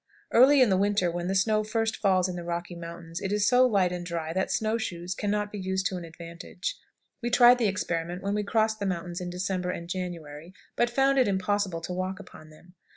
Early 0.31 0.63
in 0.63 0.71
the 0.71 0.77
winter, 0.79 1.11
when 1.11 1.27
the 1.27 1.35
snow 1.35 1.63
first 1.63 1.95
falls 1.97 2.27
in 2.27 2.35
the 2.35 2.43
Rocky 2.43 2.73
Mountains, 2.73 3.21
it 3.21 3.31
is 3.31 3.47
so 3.47 3.67
light 3.67 3.91
and 3.91 4.03
dry 4.03 4.33
that 4.33 4.49
snow 4.49 4.79
shoes 4.79 5.13
can 5.13 5.29
not 5.29 5.51
be 5.51 5.59
used 5.59 5.85
to 5.89 5.95
advantage. 5.97 6.75
We 7.21 7.29
tried 7.29 7.59
the 7.59 7.67
experiment 7.67 8.23
when 8.23 8.33
we 8.33 8.41
crossed 8.43 8.79
the 8.79 8.87
mountains 8.87 9.21
in 9.21 9.29
December 9.29 9.69
and 9.69 9.87
January, 9.87 10.55
but 10.75 10.89
found 10.89 11.19
it 11.19 11.27
impossible 11.27 11.81
to 11.81 11.93
walk 11.93 12.19
upon 12.19 12.49
them. 12.49 12.73